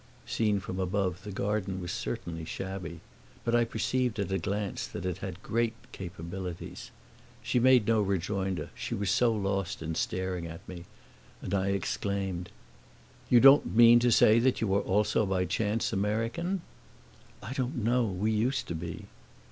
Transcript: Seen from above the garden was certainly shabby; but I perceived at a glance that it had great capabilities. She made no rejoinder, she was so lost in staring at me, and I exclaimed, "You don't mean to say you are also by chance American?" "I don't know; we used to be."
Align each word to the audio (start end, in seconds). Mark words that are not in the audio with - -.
Seen 0.25 0.59
from 0.59 0.79
above 0.79 1.23
the 1.23 1.31
garden 1.31 1.79
was 1.79 1.91
certainly 1.91 2.43
shabby; 2.43 3.01
but 3.45 3.53
I 3.53 3.63
perceived 3.65 4.17
at 4.17 4.31
a 4.31 4.39
glance 4.39 4.87
that 4.87 5.05
it 5.05 5.19
had 5.19 5.43
great 5.43 5.75
capabilities. 5.91 6.89
She 7.43 7.59
made 7.59 7.85
no 7.85 8.01
rejoinder, 8.01 8.71
she 8.73 8.95
was 8.95 9.11
so 9.11 9.31
lost 9.31 9.79
in 9.83 9.93
staring 9.93 10.47
at 10.47 10.67
me, 10.67 10.85
and 11.39 11.53
I 11.53 11.67
exclaimed, 11.67 12.49
"You 13.29 13.39
don't 13.39 13.75
mean 13.75 13.99
to 13.99 14.11
say 14.11 14.37
you 14.57 14.73
are 14.73 14.81
also 14.81 15.23
by 15.23 15.45
chance 15.45 15.93
American?" 15.93 16.63
"I 17.43 17.53
don't 17.53 17.75
know; 17.75 18.05
we 18.05 18.31
used 18.31 18.67
to 18.69 18.73
be." 18.73 19.05